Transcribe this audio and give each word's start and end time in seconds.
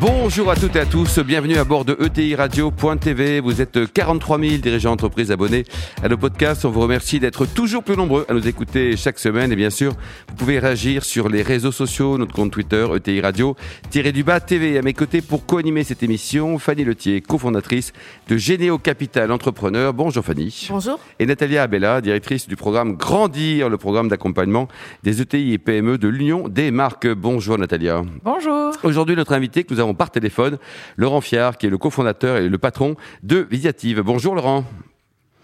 Bonjour 0.00 0.48
à 0.48 0.54
toutes 0.54 0.76
et 0.76 0.80
à 0.80 0.86
tous, 0.86 1.18
bienvenue 1.18 1.56
à 1.56 1.64
bord 1.64 1.84
de 1.84 1.96
ETI 2.00 2.36
Radio.tv. 2.36 3.40
Vous 3.40 3.60
êtes 3.60 3.92
43 3.92 4.38
000 4.38 4.56
dirigeants 4.58 4.90
d'entreprise 4.90 5.32
abonnés 5.32 5.64
à 6.04 6.08
nos 6.08 6.16
podcasts. 6.16 6.64
On 6.64 6.70
vous 6.70 6.82
remercie 6.82 7.18
d'être 7.18 7.46
toujours 7.46 7.82
plus 7.82 7.96
nombreux 7.96 8.24
à 8.28 8.32
nous 8.32 8.46
écouter 8.46 8.96
chaque 8.96 9.18
semaine. 9.18 9.50
Et 9.50 9.56
bien 9.56 9.70
sûr, 9.70 9.94
vous 10.28 10.36
pouvez 10.36 10.60
réagir 10.60 11.02
sur 11.04 11.28
les 11.28 11.42
réseaux 11.42 11.72
sociaux, 11.72 12.16
notre 12.16 12.32
compte 12.32 12.52
Twitter, 12.52 12.86
ETI 12.94 13.20
Radio, 13.20 13.56
du 13.90 14.22
bas 14.22 14.38
TV. 14.38 14.78
À 14.78 14.82
mes 14.82 14.92
côtés 14.92 15.20
pour 15.20 15.44
co-animer 15.44 15.82
cette 15.82 16.04
émission, 16.04 16.60
Fanny 16.60 16.84
Letier, 16.84 17.20
cofondatrice 17.20 17.92
de 18.28 18.36
Généo 18.36 18.78
Capital 18.78 19.32
Entrepreneur. 19.32 19.92
Bonjour 19.92 20.24
Fanny. 20.24 20.68
Bonjour. 20.70 21.00
Et 21.18 21.26
Natalia 21.26 21.64
Abella, 21.64 22.00
directrice 22.00 22.46
du 22.46 22.54
programme 22.54 22.94
Grandir, 22.94 23.68
le 23.68 23.78
programme 23.78 24.06
d'accompagnement 24.06 24.68
des 25.02 25.20
ETI 25.22 25.54
et 25.54 25.58
PME 25.58 25.98
de 25.98 26.06
l'Union 26.06 26.46
des 26.46 26.70
marques. 26.70 27.08
Bonjour 27.08 27.58
Natalia. 27.58 28.02
Bonjour. 28.22 28.70
Aujourd'hui, 28.84 29.16
notre 29.16 29.32
invité 29.32 29.64
que 29.64 29.74
nous 29.74 29.80
avons 29.80 29.87
par 29.94 30.10
téléphone 30.10 30.58
Laurent 30.96 31.20
Fiard, 31.20 31.58
qui 31.58 31.66
est 31.66 31.70
le 31.70 31.78
cofondateur 31.78 32.38
et 32.38 32.48
le 32.48 32.58
patron 32.58 32.96
de 33.22 33.46
Visiative. 33.50 34.00
Bonjour 34.00 34.34
Laurent. 34.34 34.64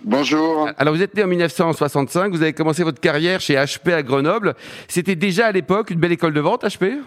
Bonjour. 0.05 0.69
Alors 0.77 0.95
vous 0.95 1.03
êtes 1.03 1.15
né 1.15 1.23
en 1.23 1.27
1965, 1.27 2.31
vous 2.33 2.43
avez 2.43 2.53
commencé 2.53 2.83
votre 2.85 3.01
carrière 3.01 3.41
chez 3.41 3.55
HP 3.55 3.93
à 3.93 4.03
Grenoble. 4.03 4.55
C'était 4.87 5.17
déjà 5.17 5.47
à 5.47 5.53
l'époque 5.53 5.91
une 5.91 5.99
belle 5.99 6.13
école 6.13 6.35
de 6.35 6.41
vente 6.41 6.65
HP 6.65 6.99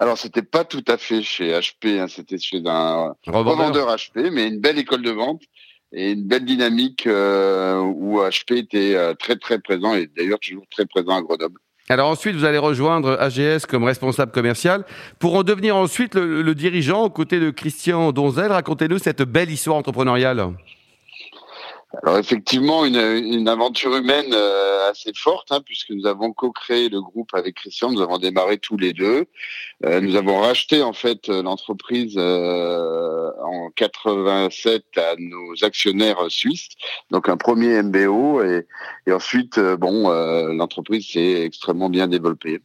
alors, 0.00 0.16
c'était 0.16 0.42
pas 0.42 0.64
tout 0.64 0.84
à 0.86 0.96
fait 0.96 1.22
chez 1.22 1.50
HP, 1.50 1.98
hein. 1.98 2.06
c'était 2.06 2.38
chez 2.38 2.62
un 2.64 3.14
revendeur. 3.26 3.88
HP, 3.96 4.30
mais 4.30 4.46
une 4.46 4.60
belle 4.60 4.78
école 4.78 5.02
de 5.02 5.10
vente 5.10 5.42
et 5.92 6.12
une 6.12 6.22
belle 6.22 6.44
dynamique 6.44 7.06
euh, 7.08 7.80
où 7.80 8.20
HP 8.20 8.58
était 8.58 8.94
euh, 8.94 9.14
très 9.14 9.34
très 9.36 9.58
présent 9.58 9.94
et 9.94 10.06
d'ailleurs 10.06 10.38
toujours 10.38 10.66
très 10.70 10.86
présent 10.86 11.16
à 11.16 11.22
Grenoble. 11.22 11.60
Alors 11.90 12.10
ensuite, 12.10 12.36
vous 12.36 12.44
allez 12.44 12.58
rejoindre 12.58 13.16
AGS 13.18 13.64
comme 13.66 13.84
responsable 13.84 14.30
commercial 14.30 14.84
pour 15.18 15.34
en 15.36 15.42
devenir 15.42 15.74
ensuite 15.74 16.16
le, 16.16 16.54
dirigeant 16.54 17.04
aux 17.04 17.10
côtés 17.10 17.40
de 17.40 17.50
Christian 17.50 18.12
Donzel. 18.12 18.52
Racontez-nous 18.52 18.98
cette 18.98 19.22
belle 19.22 19.50
histoire 19.50 19.78
entrepreneuriale. 19.78 20.48
Alors 22.02 22.18
effectivement, 22.18 22.84
une, 22.84 22.96
une 22.96 23.48
aventure 23.48 23.96
humaine 23.96 24.32
euh, 24.34 24.90
assez 24.90 25.12
forte, 25.14 25.50
hein, 25.52 25.60
puisque 25.64 25.90
nous 25.90 26.06
avons 26.06 26.34
co-créé 26.34 26.90
le 26.90 27.00
groupe 27.00 27.30
avec 27.32 27.54
Christian, 27.54 27.90
nous 27.90 28.02
avons 28.02 28.18
démarré 28.18 28.58
tous 28.58 28.76
les 28.76 28.92
deux. 28.92 29.24
Euh, 29.86 30.00
nous 30.02 30.14
avons 30.16 30.38
racheté 30.38 30.82
en 30.82 30.92
fait 30.92 31.28
l'entreprise 31.28 32.14
euh, 32.18 33.30
en 33.42 33.70
87 33.70 34.84
à 34.98 35.14
nos 35.18 35.64
actionnaires 35.64 36.18
suisses, 36.28 36.68
donc 37.10 37.30
un 37.30 37.38
premier 37.38 37.82
MBO, 37.82 38.42
et, 38.42 38.66
et 39.06 39.12
ensuite, 39.12 39.58
bon, 39.58 40.10
l'entreprise 40.52 41.08
s'est 41.12 41.42
extrêmement 41.42 41.88
bien 41.88 42.06
développée. 42.06 42.60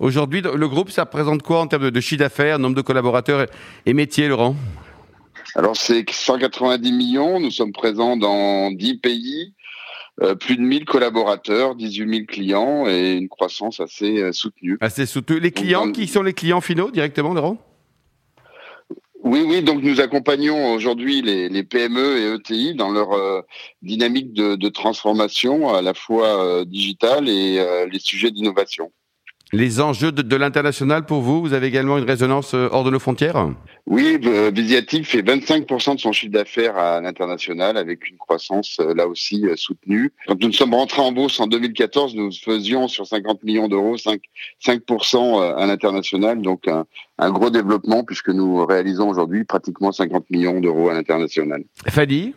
Aujourd'hui, 0.00 0.40
le 0.40 0.68
groupe, 0.68 0.90
ça 0.90 1.04
représente 1.04 1.42
quoi 1.42 1.60
en 1.60 1.66
termes 1.66 1.90
de 1.90 2.00
chiffre 2.00 2.20
d'affaires, 2.20 2.58
nombre 2.58 2.76
de 2.76 2.82
collaborateurs 2.82 3.46
et 3.84 3.92
métiers, 3.92 4.28
Laurent? 4.28 4.56
Alors 5.56 5.76
c'est 5.76 6.04
190 6.08 6.92
millions, 6.92 7.40
nous 7.40 7.50
sommes 7.50 7.72
présents 7.72 8.16
dans 8.16 8.70
10 8.72 8.98
pays, 8.98 9.54
euh, 10.22 10.34
plus 10.34 10.56
de 10.56 10.62
1000 10.62 10.84
collaborateurs, 10.84 11.74
18 11.74 12.08
000 12.08 12.26
clients 12.26 12.86
et 12.86 13.14
une 13.14 13.28
croissance 13.28 13.80
assez 13.80 14.20
euh, 14.20 14.32
soutenue. 14.32 14.78
Assez 14.80 15.06
soutenue. 15.06 15.40
Les 15.40 15.50
clients, 15.50 15.90
qui 15.90 16.06
sont 16.06 16.22
les 16.22 16.32
clients 16.32 16.60
finaux 16.60 16.90
directement, 16.90 17.34
Laurent? 17.34 17.58
Oui, 19.24 19.42
oui, 19.44 19.62
donc 19.62 19.82
nous 19.82 20.00
accompagnons 20.00 20.74
aujourd'hui 20.74 21.22
les, 21.22 21.62
PME 21.64 22.18
et 22.18 22.34
ETI 22.34 22.74
dans 22.74 22.90
leur 22.90 23.12
euh, 23.12 23.40
dynamique 23.82 24.34
de, 24.34 24.68
transformation 24.68 25.74
à 25.74 25.82
la 25.82 25.94
fois 25.94 26.64
digitale 26.64 27.28
et 27.28 27.86
les 27.90 27.98
sujets 27.98 28.30
d'innovation. 28.30 28.92
Les 29.54 29.80
enjeux 29.80 30.10
de, 30.10 30.36
l'international 30.36 31.06
pour 31.06 31.20
vous, 31.20 31.40
vous 31.40 31.52
avez 31.52 31.68
également 31.68 31.96
une 31.96 32.04
résonance 32.04 32.54
euh, 32.54 32.68
hors 32.72 32.82
de 32.82 32.90
nos 32.90 32.98
frontières? 32.98 33.50
Oui, 33.86 34.18
euh, 34.24 34.50
Visiative 34.52 35.04
fait 35.04 35.22
25% 35.22 35.94
de 35.94 36.00
son 36.00 36.10
chiffre 36.10 36.32
d'affaires 36.32 36.76
à 36.76 37.00
l'international 37.00 37.76
avec 37.76 38.10
une 38.10 38.16
croissance 38.16 38.78
euh, 38.80 38.94
là 38.94 39.06
aussi 39.06 39.44
soutenue. 39.54 40.12
Quand 40.26 40.42
nous 40.42 40.50
sommes 40.50 40.74
rentrés 40.74 41.02
en 41.02 41.12
bourse 41.12 41.38
en 41.38 41.46
2014, 41.46 42.16
nous 42.16 42.32
faisions 42.32 42.88
sur 42.88 43.06
50 43.06 43.44
millions 43.44 43.68
d'euros 43.68 43.96
5, 43.96 44.20
5% 44.60 45.54
à 45.56 45.66
l'international, 45.66 46.42
donc 46.42 46.66
un, 46.66 46.84
un, 47.18 47.30
gros 47.30 47.50
développement 47.50 48.02
puisque 48.02 48.30
nous 48.30 48.66
réalisons 48.66 49.08
aujourd'hui 49.08 49.44
pratiquement 49.44 49.92
50 49.92 50.30
millions 50.30 50.60
d'euros 50.60 50.88
à 50.88 50.94
l'international. 50.94 51.62
Fadi? 51.86 52.34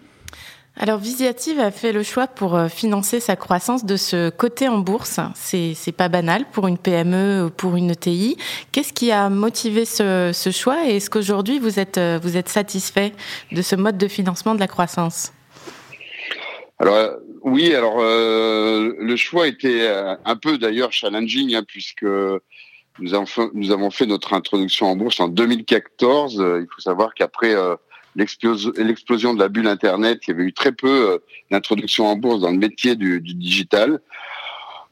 Alors 0.80 1.00
Visiative 1.00 1.60
a 1.60 1.72
fait 1.72 1.92
le 1.92 2.04
choix 2.04 2.28
pour 2.28 2.56
euh, 2.56 2.68
financer 2.68 3.20
sa 3.20 3.36
croissance 3.36 3.84
de 3.84 3.98
ce 3.98 4.30
côté 4.30 4.68
en 4.68 4.78
bourse. 4.78 5.20
C'est 5.34 5.74
c'est 5.74 5.92
pas 5.92 6.08
banal 6.08 6.46
pour 6.52 6.68
une 6.68 6.78
PME 6.78 7.46
ou 7.46 7.50
pour 7.50 7.76
une 7.78 7.90
ETI. 7.90 8.38
Qu'est-ce 8.72 8.94
qui 8.94 9.12
a 9.12 9.30
motivé 9.30 9.86
ce, 9.86 10.32
choix 10.54 10.88
et 10.88 10.98
est-ce 10.98 11.10
qu'aujourd'hui 11.10 11.58
vous 11.58 11.80
êtes 11.80 11.98
euh, 11.98 12.20
vous 12.22 12.38
êtes 12.38 12.50
satisfait 12.50 13.14
de 13.52 13.62
ce 13.64 13.76
mode 13.76 13.98
de 13.98 14.08
financement 14.08 14.54
de 14.54 14.60
la 14.60 14.68
croissance? 14.68 15.34
Alors 16.78 16.96
euh, 16.96 17.16
oui, 17.42 17.74
alors 17.74 17.98
le 17.98 19.16
choix 19.16 19.48
était 19.48 19.88
un 20.26 20.36
peu 20.36 20.58
d'ailleurs 20.58 20.92
challenging 20.92 21.56
hein, 21.56 21.64
puisque 21.66 22.06
nous 23.00 23.14
avons 23.14 23.90
fait 23.90 24.06
notre 24.06 24.34
introduction 24.34 24.88
en 24.88 24.96
bourse 24.96 25.20
en 25.20 25.28
2014. 25.28 26.36
Il 26.36 26.68
faut 26.70 26.82
savoir 26.82 27.14
qu'après 27.14 27.56
l'explosion 28.18 29.34
de 29.34 29.40
la 29.40 29.48
bulle 29.48 29.68
Internet, 29.68 30.22
il 30.24 30.32
y 30.32 30.34
avait 30.34 30.44
eu 30.44 30.54
très 30.54 30.72
peu 30.72 31.12
euh, 31.12 31.18
d'introduction 31.52 32.08
en 32.08 32.16
bourse 32.16 32.42
dans 32.42 32.52
le 32.52 32.58
métier 32.58 32.96
du, 32.96 33.22
digital. 33.22 34.02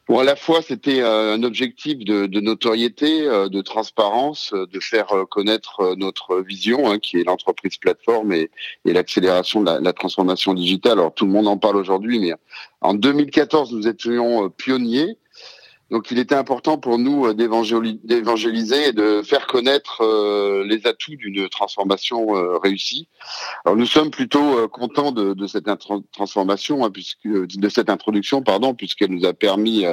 Pour 0.06 0.22
à 0.22 0.24
la 0.24 0.36
fois, 0.36 0.62
c'était 0.62 1.02
euh, 1.02 1.34
un 1.34 1.42
objectif 1.42 1.98
de, 1.98 2.40
notoriété, 2.40 3.28
euh, 3.28 3.50
de 3.50 3.62
transparence, 3.62 4.54
de 4.54 4.80
faire 4.80 5.08
connaître 5.32 5.96
notre 5.98 6.42
vision, 6.42 6.92
hein, 6.92 7.00
qui 7.00 7.18
est 7.18 7.24
l'entreprise 7.24 7.78
plateforme 7.78 8.32
et, 8.32 8.52
l'accélération 8.86 9.62
de 9.62 9.66
la, 9.66 9.80
la, 9.80 9.94
transformation 9.94 10.54
digitale. 10.54 11.00
Alors 11.00 11.14
tout 11.14 11.26
le 11.26 11.32
monde 11.32 11.48
en 11.48 11.58
parle 11.58 11.78
aujourd'hui, 11.78 12.20
mais 12.20 12.34
en 12.82 12.94
2014, 12.94 13.74
nous 13.74 13.88
étions 13.88 14.50
pionniers. 14.52 15.18
Donc 15.92 16.10
il 16.10 16.18
était 16.18 16.36
important 16.36 16.78
pour 16.78 16.98
nous 16.98 17.28
euh, 17.28 17.34
d'évangéliser 17.34 18.88
et 18.88 18.92
de 18.92 19.22
faire 19.22 19.46
connaître 19.46 20.02
euh, 20.02 20.66
les 20.66 20.88
atouts 20.88 21.16
d'une 21.16 21.48
transformation 21.48 22.36
euh, 22.36 22.58
réussie. 22.58 23.08
Alors 23.66 23.78
nous 23.78 23.86
sommes 23.86 24.10
plutôt 24.10 24.68
contents 24.70 25.12
de, 25.12 25.48
cette 25.48 25.70
transformation, 26.12 26.84
hein, 26.84 26.90
puisque 26.90 27.28
de 27.28 27.70
cette 27.70 27.90
introduction, 27.90 28.42
pardon, 28.42 28.74
puisqu'elle 28.74 29.12
nous 29.12 29.26
a 29.26 29.34
permis 29.34 29.86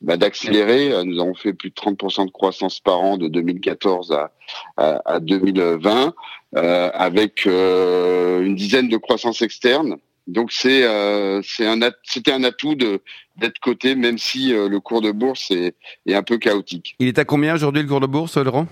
bah, 0.00 0.16
d'accélérer. 0.16 1.04
Nous 1.04 1.20
avons 1.20 1.34
fait 1.34 1.52
plus 1.52 1.70
de 1.70 1.74
30% 1.74 2.26
de 2.26 2.30
croissance 2.30 2.80
par 2.80 3.00
an 3.00 3.16
de 3.16 3.28
2014 3.28 4.12
à, 4.12 4.32
à, 4.76 5.20
2020, 5.20 6.14
avec 6.54 7.46
une 7.46 8.54
dizaine 8.54 8.88
de 8.88 8.96
croissances 8.96 9.42
externes. 9.42 9.96
Donc 10.26 10.52
c'est 10.52 10.84
euh, 10.84 11.40
c'était 11.42 12.32
un 12.32 12.44
atout 12.44 12.74
de 12.74 13.00
d'être 13.36 13.58
coté 13.58 13.94
même 13.94 14.18
si 14.18 14.52
euh, 14.52 14.68
le 14.68 14.80
cours 14.80 15.00
de 15.00 15.10
bourse 15.10 15.50
est, 15.50 15.74
est 16.06 16.14
un 16.14 16.22
peu 16.22 16.38
chaotique. 16.38 16.94
Il 16.98 17.08
est 17.08 17.18
à 17.18 17.24
combien 17.24 17.54
aujourd'hui 17.54 17.82
le 17.82 17.88
cours 17.88 18.00
de 18.00 18.06
bourse, 18.06 18.36
Laurent? 18.36 18.66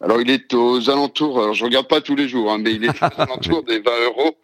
Alors 0.00 0.20
il 0.20 0.30
est 0.30 0.52
aux 0.54 0.88
alentours. 0.90 1.40
Alors 1.40 1.54
je 1.54 1.64
regarde 1.64 1.86
pas 1.86 2.00
tous 2.00 2.16
les 2.16 2.28
jours, 2.28 2.50
hein, 2.50 2.58
mais 2.58 2.72
il 2.72 2.84
est 2.84 3.02
aux 3.02 3.04
alentours 3.20 3.62
des 3.64 3.80
20 3.80 3.90
euros. 4.06 4.36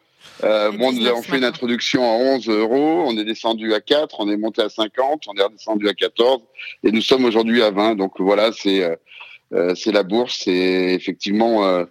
Euh, 0.45 0.71
bon, 0.73 0.93
nous 0.93 1.07
avons 1.07 1.23
fait 1.23 1.39
une 1.39 1.45
introduction 1.45 2.03
à 2.03 2.15
11 2.37 2.49
euros, 2.49 3.05
on 3.07 3.17
est 3.17 3.25
descendu 3.25 3.73
à 3.73 3.81
4, 3.81 4.21
on 4.21 4.29
est 4.29 4.37
monté 4.37 4.61
à 4.61 4.69
50, 4.69 5.25
on 5.29 5.35
est 5.35 5.43
redescendu 5.43 5.89
à 5.89 5.95
14, 5.95 6.43
et 6.85 6.93
nous 6.93 7.01
sommes 7.01 7.25
aujourd'hui 7.25 7.63
à 7.63 7.71
20. 7.71 7.95
Donc 7.95 8.21
voilà, 8.21 8.53
c'est 8.53 8.85
euh, 8.85 8.97
euh 9.55 9.75
c'est 9.75 9.93
la 9.93 10.03
bourse, 10.03 10.43
c'est 10.45 10.95
effectivement 10.95 11.87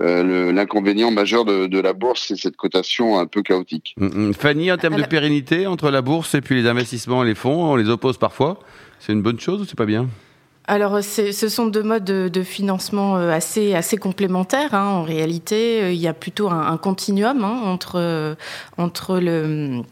euh, 0.00 0.52
l'inconvénient 0.52 1.10
majeur 1.10 1.44
de, 1.44 1.80
la 1.80 1.92
bourse, 1.92 2.26
c'est 2.28 2.36
cette 2.36 2.56
cotation 2.56 3.18
un 3.18 3.26
peu 3.26 3.42
chaotique. 3.42 3.94
Mm, 3.96 4.28
mm. 4.28 4.34
Fanny, 4.34 4.72
en 4.72 4.76
termes 4.76 4.96
de 4.96 5.06
pérennité 5.06 5.66
entre 5.66 5.90
la 5.90 6.02
bourse 6.02 6.34
et 6.34 6.40
puis 6.40 6.60
les 6.60 6.68
investissements 6.68 7.24
et 7.24 7.26
les 7.26 7.34
fonds, 7.34 7.72
on 7.72 7.76
les 7.76 7.88
oppose 7.88 8.18
parfois? 8.18 8.58
C'est 9.00 9.12
une 9.12 9.22
bonne 9.22 9.40
chose 9.40 9.60
ou 9.60 9.64
c'est 9.64 9.78
pas 9.78 9.86
bien? 9.86 10.08
Alors, 10.66 11.02
ce 11.02 11.48
sont 11.48 11.66
deux 11.66 11.82
modes 11.82 12.04
de, 12.04 12.42
financement 12.42 13.16
euh, 13.16 13.30
assez, 13.30 13.74
assez 13.74 13.96
complémentaires. 13.96 14.74
Hein. 14.74 14.86
En 14.86 15.02
réalité, 15.02 15.82
euh, 15.82 15.92
il 15.92 16.00
y 16.00 16.08
a 16.08 16.12
plutôt 16.12 16.50
un, 16.50 16.76
continuum 16.76 17.42
hein, 17.42 17.60
entre, 17.64 18.36
entre 18.76 19.18
le 19.18 19.82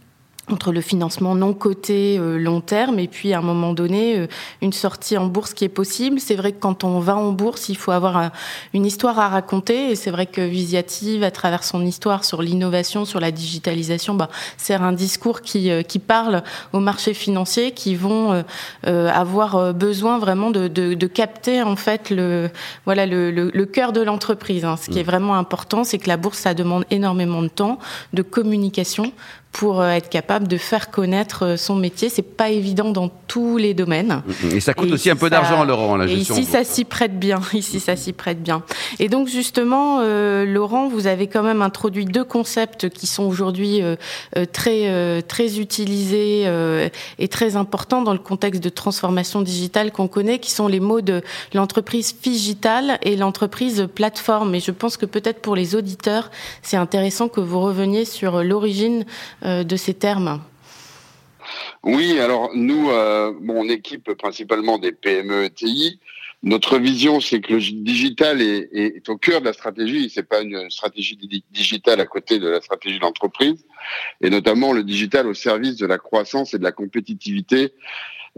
entre 0.50 0.70
le 0.70 0.80
financement 0.80 1.34
non 1.34 1.54
coté 1.54 2.18
euh, 2.18 2.38
long 2.38 2.60
terme 2.60 2.98
et 2.98 3.08
puis 3.08 3.32
à 3.32 3.38
un 3.38 3.42
moment 3.42 3.72
donné 3.72 4.16
euh, 4.16 4.26
une 4.62 4.72
sortie 4.72 5.16
en 5.16 5.26
bourse 5.26 5.54
qui 5.54 5.64
est 5.64 5.68
possible. 5.68 6.20
C'est 6.20 6.36
vrai 6.36 6.52
que 6.52 6.60
quand 6.60 6.84
on 6.84 7.00
va 7.00 7.16
en 7.16 7.32
bourse, 7.32 7.68
il 7.68 7.76
faut 7.76 7.90
avoir 7.90 8.30
une 8.72 8.86
histoire 8.86 9.18
à 9.18 9.28
raconter 9.28 9.90
et 9.90 9.96
c'est 9.96 10.10
vrai 10.10 10.26
que 10.26 10.40
Visiative, 10.40 11.24
à 11.24 11.30
travers 11.30 11.64
son 11.64 11.84
histoire 11.84 12.24
sur 12.24 12.42
l'innovation, 12.42 13.04
sur 13.04 13.18
la 13.18 13.32
digitalisation, 13.32 14.14
bah, 14.14 14.28
sert 14.56 14.82
un 14.82 14.92
discours 14.92 15.40
qui, 15.40 15.70
euh, 15.70 15.82
qui 15.82 15.98
parle 15.98 16.42
aux 16.72 16.80
marchés 16.80 17.14
financiers 17.14 17.72
qui 17.72 17.94
vont 17.94 18.44
avoir 18.84 19.74
besoin 19.74 20.18
vraiment 20.18 20.50
de, 20.50 20.68
de, 20.68 20.94
de, 20.94 21.06
capter 21.06 21.62
en 21.62 21.76
fait 21.76 22.10
le 22.10 22.50
voilà 22.84 23.06
le, 23.06 23.30
le, 23.30 23.50
le 23.52 23.66
cœur 23.66 23.92
de 23.92 24.00
l'entreprise. 24.00 24.64
Hein. 24.64 24.76
Ce 24.76 24.90
qui 24.90 24.98
est 24.98 25.02
mmh. 25.02 25.06
vraiment 25.06 25.34
important, 25.34 25.84
c'est 25.84 25.98
que 25.98 26.08
la 26.08 26.16
bourse 26.16 26.38
ça 26.38 26.54
demande 26.54 26.84
énormément 26.90 27.42
de 27.42 27.48
temps, 27.48 27.78
de 28.12 28.22
communication 28.22 29.12
pour 29.56 29.80
euh, 29.80 29.88
être 29.88 30.10
capable 30.10 30.48
de 30.48 30.58
faire 30.58 30.90
connaître 30.90 31.46
euh, 31.46 31.56
son 31.56 31.76
métier. 31.76 32.10
C'est 32.10 32.20
pas 32.20 32.50
évident 32.50 32.90
dans 32.90 33.08
tous 33.26 33.56
les 33.56 33.72
domaines. 33.72 34.22
Et 34.52 34.60
ça 34.60 34.74
coûte 34.74 34.92
aussi 34.92 35.08
un 35.08 35.16
peu 35.16 35.30
d'argent, 35.30 35.64
Laurent, 35.64 35.96
la 35.96 36.06
gestion. 36.06 36.36
Et 36.36 36.40
ici, 36.40 36.50
ça 36.50 36.62
s'y 36.62 36.84
prête 36.84 37.18
bien. 37.18 37.40
Ici, 37.54 37.80
ça 37.80 37.96
s'y 37.96 38.12
prête 38.12 38.42
bien. 38.42 38.62
Et 38.98 39.08
donc, 39.08 39.28
justement, 39.28 40.00
euh, 40.00 40.44
Laurent, 40.44 40.88
vous 40.88 41.06
avez 41.06 41.26
quand 41.26 41.42
même 41.42 41.62
introduit 41.62 42.04
deux 42.04 42.24
concepts 42.24 42.90
qui 42.90 43.06
sont 43.06 43.22
aujourd'hui 43.24 43.80
très 44.52 45.22
très 45.22 45.58
utilisés 45.58 46.46
et 47.18 47.28
très 47.28 47.56
importants 47.56 48.02
dans 48.02 48.12
le 48.12 48.18
contexte 48.18 48.62
de 48.62 48.68
transformation 48.68 49.40
digitale 49.40 49.90
qu'on 49.90 50.08
connaît, 50.08 50.38
qui 50.38 50.50
sont 50.50 50.68
les 50.68 50.80
mots 50.80 51.00
de 51.00 51.22
l'entreprise 51.54 52.16
digitale 52.20 52.98
et 53.02 53.16
l'entreprise 53.16 53.88
plateforme. 53.94 54.54
Et 54.54 54.60
je 54.60 54.70
pense 54.70 54.96
que 54.96 55.06
peut-être 55.06 55.40
pour 55.40 55.56
les 55.56 55.74
auditeurs, 55.74 56.30
c'est 56.62 56.76
intéressant 56.76 57.28
que 57.28 57.40
vous 57.40 57.60
reveniez 57.60 58.04
sur 58.04 58.42
l'origine 58.42 59.06
de 59.46 59.76
ces 59.76 59.94
termes 59.94 60.40
Oui, 61.84 62.18
alors 62.18 62.50
nous, 62.54 62.90
euh, 62.90 63.32
on 63.48 63.68
équipe 63.68 64.12
principalement 64.14 64.78
des 64.78 64.92
PME 64.92 65.44
ETI. 65.44 66.00
Notre 66.42 66.78
vision, 66.78 67.20
c'est 67.20 67.40
que 67.40 67.54
le 67.54 67.60
digital 67.60 68.42
est, 68.42 69.08
au 69.08 69.16
cœur 69.16 69.40
de 69.40 69.46
la 69.46 69.52
stratégie. 69.52 70.10
C'est 70.10 70.28
pas 70.28 70.42
une 70.42 70.68
stratégie 70.70 71.18
digitale 71.50 72.00
à 72.00 72.06
côté 72.06 72.38
de 72.38 72.48
la 72.48 72.60
stratégie 72.60 72.98
de 72.98 73.02
l'entreprise, 73.02 73.64
et 74.20 74.30
notamment 74.30 74.72
le 74.72 74.84
digital 74.84 75.26
au 75.26 75.34
service 75.34 75.76
de 75.76 75.86
la 75.86 75.98
croissance 75.98 76.52
et 76.52 76.58
de 76.58 76.64
la 76.64 76.72
compétitivité 76.72 77.72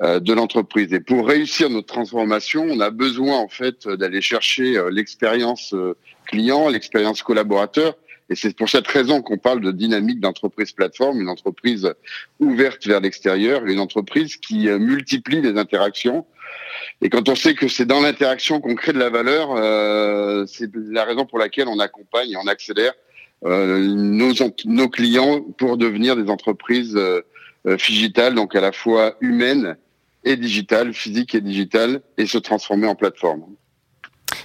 euh, 0.02 0.20
de 0.20 0.32
l'entreprise. 0.32 0.92
Et 0.92 1.00
pour 1.00 1.26
réussir 1.26 1.70
notre 1.70 1.88
transformation, 1.88 2.66
on 2.68 2.80
a 2.80 2.90
besoin 2.90 3.36
en 3.38 3.48
fait 3.48 3.88
d'aller 3.88 4.20
chercher 4.20 4.80
l'expérience 4.90 5.74
client, 6.26 6.68
l'expérience 6.68 7.22
collaborateur, 7.22 7.96
et 8.30 8.34
c'est 8.34 8.54
pour 8.56 8.68
cette 8.68 8.86
raison 8.86 9.22
qu'on 9.22 9.38
parle 9.38 9.60
de 9.60 9.72
dynamique 9.72 10.20
d'entreprise 10.20 10.72
plateforme, 10.72 11.20
une 11.20 11.28
entreprise 11.28 11.92
ouverte 12.40 12.86
vers 12.86 13.00
l'extérieur, 13.00 13.64
une 13.64 13.80
entreprise 13.80 14.36
qui 14.36 14.68
euh, 14.68 14.78
multiplie 14.78 15.40
les 15.40 15.56
interactions. 15.56 16.26
Et 17.00 17.10
quand 17.10 17.28
on 17.28 17.34
sait 17.34 17.54
que 17.54 17.68
c'est 17.68 17.86
dans 17.86 18.00
l'interaction 18.00 18.60
qu'on 18.60 18.74
crée 18.74 18.92
de 18.92 18.98
la 18.98 19.10
valeur, 19.10 19.52
euh, 19.52 20.44
c'est 20.46 20.70
la 20.74 21.04
raison 21.04 21.26
pour 21.26 21.38
laquelle 21.38 21.68
on 21.68 21.78
accompagne 21.78 22.30
et 22.30 22.36
on 22.36 22.46
accélère 22.46 22.92
euh, 23.44 23.78
nos, 23.86 24.88
clients 24.88 25.40
pour 25.58 25.76
devenir 25.76 26.16
des 26.16 26.28
entreprises 26.28 26.96
euh, 26.96 27.22
digitales, 27.76 28.34
donc 28.34 28.56
à 28.56 28.60
la 28.60 28.72
fois 28.72 29.16
humaines 29.20 29.76
et 30.24 30.36
digitales, 30.36 30.92
physiques 30.92 31.34
et 31.34 31.40
digitales, 31.40 32.00
et 32.16 32.26
se 32.26 32.38
transformer 32.38 32.88
en 32.88 32.96
plateforme. 32.96 33.44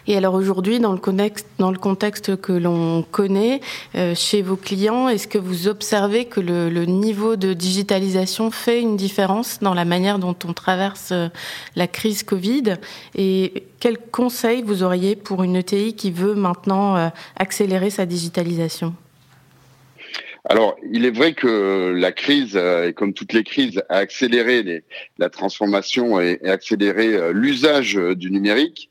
Et 0.06 0.18
alors 0.18 0.33
aujourd'hui, 0.33 0.80
dans 0.80 0.91
le 0.91 1.77
contexte, 1.77 2.35
que 2.41 2.51
l'on 2.51 3.03
connaît 3.03 3.62
euh, 3.95 4.13
chez 4.15 4.41
vos 4.41 4.57
clients, 4.57 5.07
est-ce 5.07 5.27
que 5.27 5.38
vous 5.38 5.68
observez 5.68 6.25
que 6.25 6.41
le, 6.41 6.85
niveau 6.85 7.35
de 7.38 7.53
digitalisation 7.53 8.51
fait 8.51 8.81
une 8.81 8.97
différence 8.97 9.59
dans 9.62 9.74
la 9.74 9.85
manière 9.85 10.19
dont 10.19 10.35
on 10.45 10.53
traverse 10.53 11.12
euh, 11.12 11.30
la 11.75 11.88
crise 11.88 12.24
Covid? 12.24 12.75
Et 13.15 13.63
quels 13.80 13.97
conseils 13.97 14.62
vous 14.62 14.83
auriez 14.83 15.15
pour 15.15 15.44
une 15.44 15.56
ETI 15.56 15.95
qui 15.95 16.12
veut 16.12 16.36
maintenant 16.36 16.97
euh, 16.97 17.07
accélérer 17.38 17.89
sa 17.89 18.06
digitalisation? 18.06 18.94
Alors, 20.50 20.75
il 20.91 21.06
est 21.06 21.15
vrai 21.15 21.33
que 21.33 21.94
la 21.97 22.12
crise, 22.12 22.57
et 22.57 22.91
comme 22.91 23.13
toutes 23.13 23.31
les 23.31 23.45
crises, 23.45 23.81
a 23.88 23.95
accéléré 23.95 24.83
la 25.18 25.29
transformation 25.29 26.19
et 26.19 26.41
accéléré 26.44 27.31
l'usage 27.31 27.95
du 27.95 28.29
numérique. 28.29 28.89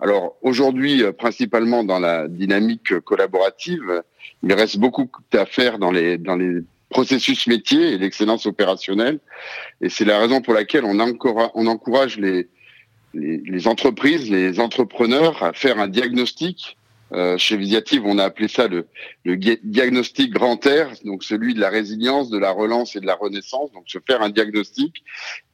Alors 0.00 0.36
aujourd'hui, 0.42 1.02
euh, 1.02 1.12
principalement 1.12 1.84
dans 1.84 1.98
la 1.98 2.28
dynamique 2.28 2.98
collaborative, 3.00 4.02
il 4.42 4.52
reste 4.52 4.78
beaucoup 4.78 5.10
à 5.32 5.46
faire 5.46 5.78
dans 5.78 5.90
les 5.90 6.18
dans 6.18 6.36
les 6.36 6.62
processus 6.90 7.46
métiers 7.46 7.92
et 7.92 7.98
l'excellence 7.98 8.46
opérationnelle. 8.46 9.18
Et 9.80 9.88
c'est 9.88 10.04
la 10.04 10.18
raison 10.18 10.40
pour 10.40 10.54
laquelle 10.54 10.84
on, 10.84 10.98
encourage, 11.00 11.50
on 11.54 11.66
encourage 11.66 12.18
les, 12.18 12.48
les, 13.14 13.38
les, 13.44 13.68
entreprises, 13.68 14.30
les 14.30 14.60
entrepreneurs 14.60 15.42
à 15.42 15.52
faire 15.52 15.78
un 15.78 15.88
diagnostic. 15.88 16.76
Euh, 17.12 17.38
chez 17.38 17.56
Visiative, 17.56 18.02
on 18.04 18.18
a 18.18 18.24
appelé 18.24 18.48
ça 18.48 18.68
le, 18.68 18.86
le, 19.24 19.36
diagnostic 19.36 20.30
grand 20.30 20.66
air, 20.66 20.90
donc 21.06 21.24
celui 21.24 21.54
de 21.54 21.60
la 21.60 21.70
résilience, 21.70 22.28
de 22.28 22.36
la 22.36 22.50
relance 22.50 22.96
et 22.96 23.00
de 23.00 23.06
la 23.06 23.14
renaissance. 23.14 23.72
Donc 23.72 23.84
se 23.86 23.98
faire 24.06 24.20
un 24.20 24.28
diagnostic 24.28 25.02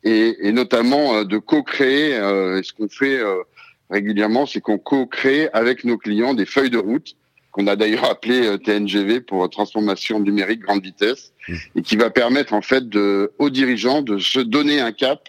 et, 0.02 0.48
et 0.48 0.50
notamment 0.50 1.14
euh, 1.14 1.24
de 1.24 1.38
co-créer 1.38 2.16
euh, 2.16 2.60
ce 2.62 2.72
qu'on 2.72 2.88
fait 2.88 3.20
euh, 3.20 3.42
régulièrement, 3.90 4.46
c'est 4.46 4.60
qu'on 4.60 4.78
co-crée 4.78 5.48
avec 5.52 5.84
nos 5.84 5.98
clients 5.98 6.34
des 6.34 6.46
feuilles 6.46 6.70
de 6.70 6.78
route 6.78 7.16
qu'on 7.54 7.68
a 7.68 7.76
d'ailleurs 7.76 8.10
appelé 8.10 8.46
euh, 8.46 8.58
TNGV 8.58 9.20
pour 9.20 9.48
transformation 9.48 10.18
numérique 10.18 10.60
grande 10.60 10.82
vitesse 10.82 11.32
mmh. 11.46 11.54
et 11.76 11.82
qui 11.82 11.96
va 11.96 12.10
permettre 12.10 12.52
en 12.52 12.62
fait 12.62 12.88
de, 12.88 13.32
aux 13.38 13.48
dirigeants 13.48 14.02
de 14.02 14.18
se 14.18 14.40
donner 14.40 14.80
un 14.80 14.90
cap 14.90 15.28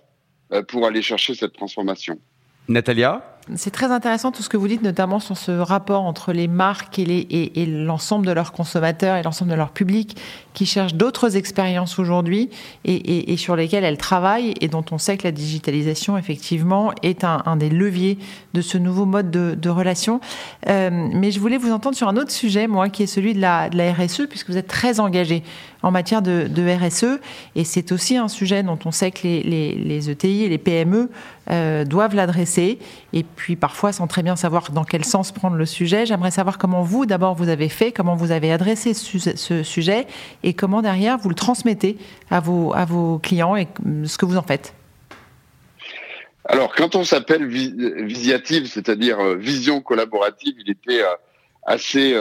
euh, 0.52 0.63
pour 0.63 0.88
aller 0.88 1.04
chercher 1.04 1.36
cette 1.36 1.54
transformation. 1.54 2.19
Natalia? 2.68 3.35
C'est 3.53 3.69
très 3.69 3.92
intéressant 3.92 4.31
tout 4.31 4.42
ce 4.42 4.50
que 4.50 4.57
vous 4.57 4.68
dites, 4.68 4.81
notamment 4.81 5.19
sur 5.19 5.38
ce 5.38 5.51
rapport 5.51 6.03
entre 6.03 6.33
les 6.33 6.47
marques 6.47 6.97
et, 6.97 7.65
l'ensemble 7.68 8.25
de 8.25 8.31
leurs 8.31 8.51
consommateurs 8.51 9.18
et 9.18 9.24
l'ensemble 9.24 9.51
de 9.51 9.56
leur 9.56 9.69
public 9.69 10.18
qui 10.53 10.65
cherchent 10.65 10.95
d'autres 10.95 11.38
expériences 11.38 12.00
aujourd'hui 12.00 12.50
et, 12.86 13.38
sur 13.38 13.56
lesquelles 13.56 13.83
elles 13.83 13.97
travaillent 13.97 14.56
et 14.62 14.68
dont 14.68 14.86
on 14.92 14.97
sait 14.97 15.18
que 15.18 15.25
la 15.25 15.31
digitalisation, 15.31 16.18
effectivement, 16.18 16.92
est 17.03 17.24
un, 17.24 17.56
des 17.56 17.69
leviers 17.69 18.18
de 18.56 18.62
ce 18.62 18.80
nouveau 18.80 19.06
mode 19.06 19.30
de, 19.30 19.69
relation. 19.69 20.21
Euh, 20.68 20.89
mais 21.13 21.31
je 21.31 21.39
voulais 21.39 21.57
vous 21.57 21.71
entendre 21.71 21.95
sur 21.95 22.07
un 22.07 22.18
autre 22.18 22.31
sujet, 22.31 22.65
moi, 22.68 22.89
qui 22.89 23.03
est 23.03 23.07
celui 23.07 23.33
de 23.33 23.41
la, 23.41 23.68
RSE, 23.68 24.27
puisque 24.27 24.50
vous 24.50 24.57
êtes 24.57 24.68
très 24.68 25.00
engagé 25.00 25.44
en 25.83 25.91
matière 25.91 26.21
de, 26.21 26.48
RSE. 26.88 27.19
Et 27.56 27.63
c'est 27.63 27.91
aussi 27.91 28.18
un 28.18 28.27
sujet 28.27 28.63
dont 28.63 28.80
on 28.86 28.91
sait 28.91 29.12
que 29.12 29.19
les, 29.24 29.44
les, 29.44 29.75
les 29.75 30.09
ETI 30.09 30.44
et 30.44 30.50
les 30.50 30.57
PME 30.57 31.09
euh, 31.51 31.86
doivent 31.86 32.15
l'adresser. 32.15 32.80
Et 33.13 33.24
puis 33.24 33.56
parfois, 33.56 33.92
sans 33.92 34.07
très 34.07 34.24
bien 34.24 34.36
savoir 34.36 34.71
dans 34.71 34.83
quel 34.83 35.06
sens 35.06 35.31
prendre 35.31 35.56
le 35.56 35.65
sujet, 35.65 36.06
j'aimerais 36.06 36.31
savoir 36.31 36.57
comment 36.57 36.81
vous, 36.81 37.06
d'abord, 37.06 37.36
vous 37.36 37.50
avez 37.50 37.69
fait, 37.69 37.92
comment 37.92 38.15
vous 38.15 38.31
avez 38.31 38.51
adressé 38.51 38.94
ce, 38.94 39.63
sujet 39.63 40.07
et 40.44 40.53
comment 40.53 40.81
derrière 40.81 41.18
vous 41.18 41.30
le 41.30 41.36
transmettez 41.36 41.97
à 42.31 42.39
vos, 42.39 42.74
à 42.74 42.86
vos 42.86 43.19
clients 43.19 43.56
et 43.56 43.68
ce 44.06 44.18
que 44.18 44.25
vous 44.25 44.38
en 44.38 44.44
faites. 44.44 44.74
Alors, 46.45 46.74
quand 46.75 46.95
on 46.95 47.03
s'appelle 47.03 47.45
Visiative, 47.48 48.68
c'est-à-dire 48.68 49.19
euh, 49.19 49.36
vision 49.36 49.81
collaborative, 49.81 50.56
il 50.59 50.69
était 50.69 51.01
euh, 51.01 51.15
assez 51.65 52.15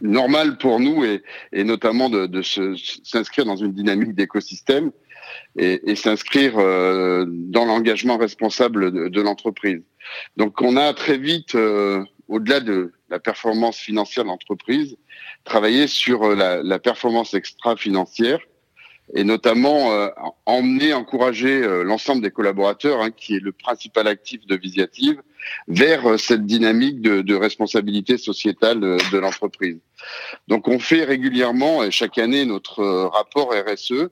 normal 0.00 0.58
pour 0.58 0.80
nous 0.80 1.04
et, 1.04 1.22
et 1.52 1.64
notamment 1.64 2.08
de, 2.08 2.26
de 2.26 2.42
s'inscrire 2.42 3.44
dans 3.44 3.56
une 3.56 3.72
dynamique 3.72 4.14
d'écosystème 4.14 4.90
et, 5.56 5.80
et 5.90 5.96
s'inscrire 5.96 6.58
euh, 6.58 7.24
dans 7.28 7.64
l'engagement 7.64 8.16
responsable 8.16 8.92
de, 8.92 9.08
de 9.08 9.20
l'entreprise. 9.20 9.82
Donc 10.36 10.60
on 10.62 10.76
a 10.76 10.92
très 10.94 11.18
vite, 11.18 11.54
euh, 11.54 12.02
au-delà 12.28 12.60
de 12.60 12.92
la 13.08 13.18
performance 13.18 13.78
financière 13.78 14.24
de 14.24 14.30
l'entreprise, 14.30 14.96
travaillé 15.44 15.86
sur 15.86 16.34
la, 16.34 16.62
la 16.62 16.78
performance 16.78 17.34
extra-financière 17.34 18.40
et 19.14 19.24
notamment 19.24 19.92
euh, 19.92 20.08
emmener, 20.46 20.94
encourager 20.94 21.62
euh, 21.62 21.82
l'ensemble 21.82 22.22
des 22.22 22.30
collaborateurs, 22.30 23.00
hein, 23.00 23.10
qui 23.10 23.36
est 23.36 23.40
le 23.40 23.52
principal 23.52 24.06
actif 24.06 24.46
de 24.46 24.56
Visiative, 24.56 25.20
vers 25.68 26.06
euh, 26.06 26.16
cette 26.16 26.46
dynamique 26.46 27.00
de, 27.00 27.22
de, 27.22 27.34
responsabilité 27.34 28.18
sociétale 28.18 28.80
de, 28.80 28.98
de 29.10 29.18
l'entreprise. 29.18 29.78
Donc 30.48 30.68
on 30.68 30.78
fait 30.78 31.04
régulièrement 31.04 31.82
et 31.82 31.90
chaque 31.90 32.18
année 32.18 32.44
notre 32.44 32.82
rapport 32.84 33.52
RSE 33.52 34.08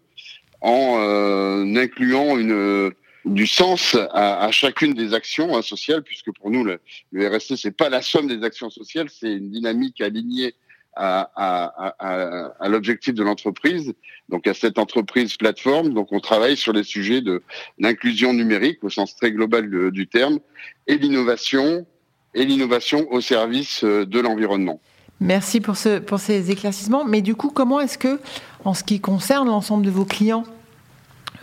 en 0.60 1.76
incluant 1.76 2.36
une 2.36 2.92
du 3.24 3.46
sens 3.46 3.94
à, 3.94 4.44
à, 4.44 4.50
chacune 4.50 4.94
des 4.94 5.14
actions 5.14 5.56
hein, 5.56 5.62
sociales, 5.62 6.02
puisque 6.02 6.32
pour 6.32 6.50
nous 6.50 6.64
le, 6.64 6.80
le 7.12 7.28
RSE 7.28 7.54
c'est 7.54 7.76
pas 7.76 7.88
la 7.88 8.02
somme 8.02 8.26
des 8.26 8.44
actions 8.44 8.70
sociales, 8.70 9.08
c'est 9.08 9.32
une 9.32 9.50
dynamique 9.50 10.00
alignée 10.00 10.54
à, 10.98 12.68
l'objectif 12.68 13.14
de 13.14 13.22
l'entreprise, 13.22 13.94
donc 14.28 14.46
à 14.46 14.54
cette 14.54 14.78
entreprise 14.78 15.36
plateforme. 15.36 15.94
Donc 15.94 16.12
on 16.12 16.20
travaille 16.20 16.56
sur 16.56 16.72
les 16.72 16.82
sujets 16.82 17.20
de 17.20 17.42
l'inclusion 17.78 18.32
numérique 18.32 18.82
au 18.82 18.90
sens 18.90 19.14
très 19.16 19.32
global 19.32 19.90
du 19.90 20.06
terme 20.06 20.38
et 20.86 20.96
l'innovation 20.96 21.86
et 22.34 22.44
l'innovation 22.44 23.10
au 23.10 23.20
service 23.20 23.82
euh, 23.84 24.04
de 24.04 24.20
l'environnement. 24.20 24.80
Merci 25.20 25.60
pour, 25.60 25.76
pour 26.06 26.20
ces 26.20 26.50
éclaircissements. 26.50 27.04
Mais 27.04 27.22
du 27.22 27.34
coup, 27.34 27.50
comment 27.50 27.80
est-ce 27.80 27.98
que, 27.98 28.20
en 28.64 28.74
ce 28.74 28.84
qui 28.84 29.00
concerne 29.00 29.48
l'ensemble 29.48 29.84
de 29.84 29.90
vos 29.90 30.04
clients, 30.04 30.44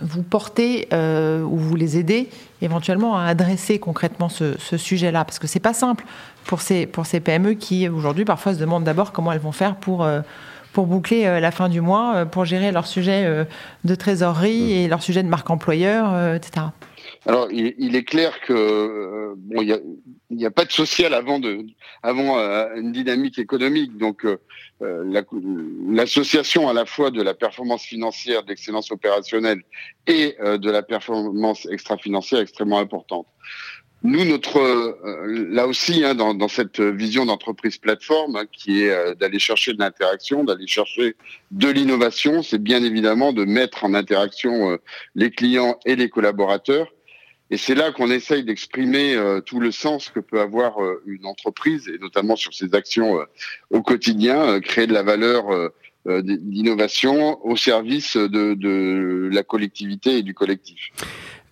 vous 0.01 0.23
portez 0.23 0.87
euh, 0.93 1.41
ou 1.41 1.57
vous 1.57 1.75
les 1.75 1.97
aidez 1.97 2.29
éventuellement 2.61 3.17
à 3.17 3.25
adresser 3.25 3.79
concrètement 3.79 4.29
ce, 4.29 4.55
sujet-là 4.77 5.25
Parce 5.25 5.39
que 5.39 5.47
c'est 5.47 5.59
pas 5.59 5.73
simple 5.73 6.05
pour 6.45 6.61
ces, 6.61 6.85
pour 6.85 7.05
ces 7.05 7.19
PME 7.19 7.53
qui 7.53 7.87
aujourd'hui 7.87 8.25
parfois 8.25 8.53
se 8.53 8.59
demandent 8.59 8.83
d'abord 8.83 9.11
comment 9.11 9.31
elles 9.31 9.39
vont 9.39 9.51
faire 9.51 9.75
pour, 9.75 10.03
euh, 10.03 10.21
pour 10.73 10.85
boucler 10.85 11.25
euh, 11.25 11.39
la 11.39 11.51
fin 11.51 11.69
du 11.69 11.81
mois, 11.81 12.25
pour 12.25 12.45
gérer 12.45 12.71
leur 12.71 12.87
sujet 12.87 13.45
de 13.83 13.95
trésorerie 13.95 14.63
mmh. 14.63 14.77
et 14.77 14.87
leur 14.87 15.01
sujet 15.01 15.23
de 15.23 15.29
marque 15.29 15.49
employeur, 15.49 16.35
etc. 16.35 16.67
Alors, 17.27 17.47
il, 17.51 17.95
est 17.95 18.03
clair 18.03 18.39
que 18.41 19.33
bon, 19.35 19.61
il 19.61 19.81
n'y 20.29 20.45
a, 20.45 20.51
pas 20.51 20.65
de 20.65 20.71
social 20.71 21.13
avant 21.13 21.39
de 21.39 21.65
avant 22.03 22.37
une 22.75 22.91
dynamique 22.91 23.39
économique. 23.39 23.97
Donc, 23.97 24.25
euh, 24.81 25.03
l'association 25.89 26.67
à 26.67 26.73
la 26.73 26.85
fois 26.85 27.09
de 27.09 27.21
la 27.21 27.33
performance 27.33 27.83
financière, 27.83 28.43
de 28.43 28.49
l'excellence 28.49 28.91
opérationnelle 28.91 29.61
et 30.05 30.35
euh, 30.41 30.57
de 30.57 30.69
la 30.69 30.83
performance 30.83 31.65
extra-financière 31.71 32.39
est 32.39 32.43
extrêmement 32.43 32.79
importante. 32.79 33.25
Nous, 34.03 34.25
notre 34.25 34.59
euh, 34.59 35.47
là 35.49 35.65
aussi, 35.65 36.03
hein, 36.03 36.13
dans, 36.13 36.33
dans, 36.33 36.49
cette 36.49 36.81
vision 36.81 37.25
d'entreprise 37.25 37.77
plateforme, 37.77 38.35
hein, 38.35 38.43
qui 38.51 38.83
est 38.83 39.15
d'aller 39.15 39.39
chercher 39.39 39.73
de 39.73 39.79
l'interaction, 39.79 40.43
d'aller 40.43 40.67
chercher 40.67 41.15
de 41.51 41.69
l'innovation, 41.69 42.43
c'est 42.43 42.61
bien 42.61 42.83
évidemment 42.83 43.31
de 43.31 43.45
mettre 43.45 43.85
en 43.85 43.93
interaction 43.93 44.77
les 45.15 45.31
clients 45.31 45.79
et 45.85 45.95
les 45.95 46.09
collaborateurs 46.09 46.91
et 47.51 47.57
c'est 47.57 47.75
là 47.75 47.91
qu'on 47.91 48.09
essaye 48.09 48.43
d'exprimer 48.43 49.15
euh, 49.15 49.39
tout 49.39 49.59
le 49.59 49.71
sens 49.71 50.09
que 50.09 50.19
peut 50.19 50.41
avoir 50.41 50.81
euh, 50.81 51.03
une 51.05 51.25
entreprise, 51.25 51.87
et 51.87 51.99
notamment 51.99 52.35
sur 52.35 52.53
ses 52.53 52.73
actions 52.73 53.19
euh, 53.19 53.25
au 53.69 53.83
quotidien, 53.83 54.59
créer 54.61 54.87
de 54.87 54.93
la 54.93 55.03
valeur 55.03 55.45
d'innovation 56.05 57.43
au 57.43 57.55
service 57.55 58.15
de, 58.15 58.53
de, 58.53 59.29
la 59.31 59.41
collectivité 59.41 60.17
et 60.19 60.21
du 60.21 60.35
collectif. 60.35 60.91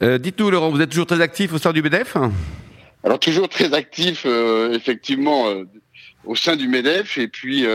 Dites-nous, 0.02 0.52
Laurent, 0.52 0.70
vous 0.70 0.82
êtes 0.82 0.92
toujours 0.92 1.08
très 1.08 1.22
actif 1.22 1.54
au 1.54 1.58
sein 1.58 1.74
du 1.74 1.82
MEDEF? 1.82 2.18
Alors 3.04 3.20
toujours 3.20 3.50
très 3.50 3.74
actif, 3.74 4.28
effectivement, 4.72 5.48
au 6.26 6.36
sein 6.36 6.56
du 6.56 6.68
MEDEF, 6.68 7.18
et 7.18 7.28
puis 7.28 7.66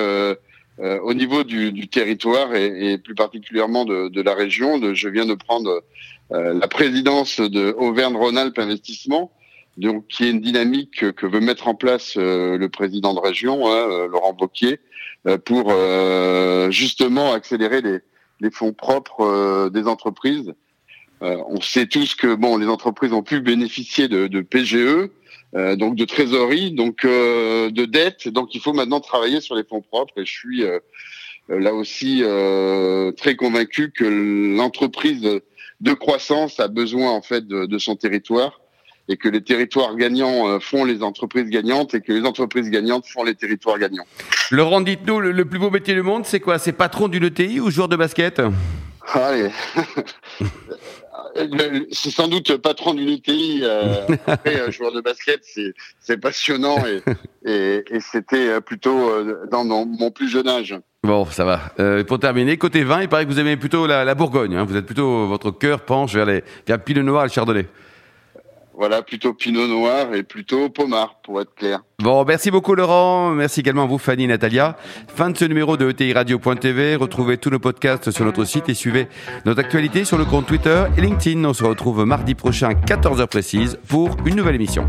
au 0.78 1.14
niveau 1.14 1.42
du, 1.42 1.72
du 1.72 1.88
territoire, 1.88 2.54
et, 2.54 2.92
et, 2.92 2.98
plus 2.98 3.16
particulièrement 3.16 3.84
de, 3.84 4.08
de 4.08 4.22
la 4.22 4.34
région. 4.34 4.78
De, 4.78 4.94
je 4.94 5.08
viens 5.08 5.26
de 5.26 5.34
prendre 5.34 5.82
la 6.30 6.68
présidence 6.68 7.40
de 7.40 7.74
Auvergne-Rhône-Alpes 7.78 8.58
Investissement, 8.58 9.32
donc 9.78 10.08
qui 10.08 10.24
est 10.24 10.30
une 10.30 10.40
dynamique 10.40 11.12
que 11.12 11.26
veut 11.26 11.40
mettre 11.40 11.68
en 11.68 11.74
place 11.74 12.14
euh, 12.16 12.58
le 12.58 12.68
président 12.68 13.14
de 13.14 13.20
région, 13.20 13.68
hein, 13.68 13.88
euh, 13.88 14.08
Laurent 14.08 14.32
Bocquier, 14.32 14.80
pour 15.44 15.74
justement 16.70 17.32
accélérer 17.32 17.82
les, 17.82 17.98
les 18.40 18.50
fonds 18.50 18.72
propres 18.72 19.68
des 19.68 19.86
entreprises. 19.86 20.54
on 21.20 21.60
sait 21.60 21.86
tous 21.86 22.14
que 22.14 22.34
bon, 22.34 22.56
les 22.56 22.66
entreprises 22.66 23.12
ont 23.12 23.24
pu 23.24 23.40
bénéficier 23.40 24.08
de, 24.08 24.26
de 24.26 24.40
PGE, 24.40 25.10
donc 25.76 25.96
de 25.96 26.04
trésorerie, 26.06 26.70
donc 26.70 27.04
de 27.04 27.84
dette. 27.84 28.28
Donc 28.28 28.54
il 28.54 28.60
faut 28.62 28.72
maintenant 28.72 29.00
travailler 29.00 29.42
sur 29.42 29.54
les 29.54 29.64
fonds 29.64 29.82
propres. 29.82 30.14
Et 30.16 30.24
je 30.24 30.32
suis 30.32 30.64
là 31.48 31.74
aussi 31.74 32.22
très 33.18 33.36
convaincu 33.36 33.90
que 33.90 34.56
l'entreprise 34.56 35.42
de 35.80 35.92
croissance 35.92 36.60
a 36.60 36.68
besoin 36.68 37.10
en 37.10 37.22
fait 37.22 37.46
de, 37.46 37.78
son 37.78 37.96
territoire 37.96 38.60
et 39.08 39.16
que 39.16 39.28
les 39.28 39.42
territoires 39.42 39.96
gagnants 39.96 40.48
euh, 40.48 40.60
font 40.60 40.84
les 40.84 41.02
entreprises 41.02 41.48
gagnantes 41.48 41.94
et 41.94 42.00
que 42.00 42.12
les 42.12 42.26
entreprises 42.26 42.68
gagnantes 42.68 43.06
font 43.06 43.24
les 43.24 43.34
territoires 43.34 43.78
gagnants. 43.78 44.04
Laurent, 44.50 44.82
dites-nous, 44.82 45.20
le, 45.20 45.44
plus 45.46 45.58
beau 45.58 45.70
métier 45.70 45.94
du 45.94 46.02
monde, 46.02 46.26
c'est 46.26 46.40
quoi? 46.40 46.58
C'est 46.58 46.72
patron 46.72 47.08
d'une 47.08 47.24
ETI 47.24 47.60
ou 47.60 47.70
joueur 47.70 47.88
de 47.88 47.96
basket? 47.96 48.42
Allez. 49.14 49.50
c'est 51.92 52.10
sans 52.10 52.28
doute 52.28 52.56
patron 52.56 52.94
d'une 52.94 53.08
ETI. 53.08 53.60
Euh, 53.62 54.06
après, 54.26 54.70
joueur 54.72 54.92
de 54.92 55.00
basket, 55.00 55.44
c'est 56.00 56.16
passionnant 56.16 56.78
et, 57.44 57.82
c'était 58.00 58.60
plutôt 58.60 59.10
euh, 59.10 59.46
dans 59.50 59.64
mon 59.64 60.10
plus 60.10 60.28
jeune 60.28 60.48
âge. 60.48 60.76
Bon, 61.04 61.24
ça 61.26 61.44
va. 61.44 61.60
Euh, 61.78 62.04
pour 62.04 62.18
terminer, 62.18 62.56
côté 62.56 62.82
vin, 62.84 63.02
il 63.02 63.08
paraît 63.08 63.24
que 63.24 63.30
vous 63.30 63.40
aimez 63.40 63.56
plutôt 63.56 63.86
la, 63.86 64.14
Bourgogne. 64.14 64.56
Hein. 64.56 64.64
Vous 64.64 64.76
êtes 64.76 64.86
plutôt, 64.86 65.26
votre 65.26 65.50
cœur 65.50 65.80
penche 65.80 66.14
vers 66.14 66.26
les 66.26 66.42
vers 66.66 66.82
Pinot 66.82 67.02
Noir 67.02 67.24
et 67.24 67.28
le 67.28 67.32
Chardonnay. 67.32 67.66
Voilà, 68.78 69.02
plutôt 69.02 69.34
Pinot 69.34 69.66
Noir 69.66 70.14
et 70.14 70.22
plutôt 70.22 70.68
Pomard, 70.68 71.16
pour 71.24 71.40
être 71.40 71.52
clair. 71.56 71.80
Bon, 72.00 72.24
merci 72.24 72.52
beaucoup 72.52 72.76
Laurent. 72.76 73.30
Merci 73.30 73.58
également 73.58 73.82
à 73.82 73.86
vous 73.86 73.98
Fanny 73.98 74.22
et 74.22 74.26
Natalia. 74.28 74.76
Fin 75.08 75.30
de 75.30 75.36
ce 75.36 75.44
numéro 75.44 75.76
de 75.76 75.90
ETI 75.90 76.12
Radio.tv. 76.12 76.94
Retrouvez 76.94 77.38
tous 77.38 77.50
nos 77.50 77.58
podcasts 77.58 78.12
sur 78.12 78.24
notre 78.24 78.44
site 78.44 78.68
et 78.68 78.74
suivez 78.74 79.08
notre 79.44 79.58
actualité 79.58 80.04
sur 80.04 80.16
le 80.16 80.24
compte 80.24 80.46
Twitter 80.46 80.84
et 80.96 81.00
LinkedIn. 81.00 81.44
On 81.44 81.54
se 81.54 81.64
retrouve 81.64 82.04
mardi 82.04 82.36
prochain, 82.36 82.70
14h 82.70 83.26
précise, 83.26 83.80
pour 83.88 84.16
une 84.24 84.36
nouvelle 84.36 84.54
émission. 84.54 84.88